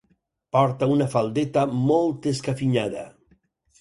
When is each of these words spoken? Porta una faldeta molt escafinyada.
Porta 0.55 0.87
una 0.93 1.07
faldeta 1.11 1.67
molt 1.91 2.27
escafinyada. 2.33 3.05